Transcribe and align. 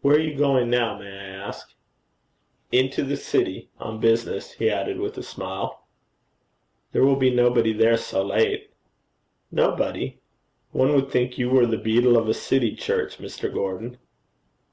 'Where 0.00 0.14
are 0.14 0.20
you 0.20 0.36
going 0.38 0.70
now, 0.70 0.96
may 0.96 1.08
I 1.10 1.22
ask?' 1.48 1.74
'Into 2.70 3.02
the 3.02 3.16
city 3.16 3.68
on 3.80 3.98
business,' 3.98 4.52
he 4.52 4.70
added 4.70 5.00
with 5.00 5.18
a 5.18 5.24
smile. 5.24 5.88
'There 6.92 7.02
will 7.02 7.16
be 7.16 7.30
nobody 7.34 7.72
there 7.72 7.96
so 7.96 8.22
late.' 8.24 8.70
'Nobody! 9.50 10.20
One 10.70 10.94
would 10.94 11.10
think 11.10 11.36
you 11.36 11.50
were 11.50 11.66
the 11.66 11.78
beadle 11.78 12.16
of 12.16 12.28
a 12.28 12.32
city 12.32 12.76
church, 12.76 13.18
Mr. 13.18 13.52
Gordon.' 13.52 13.98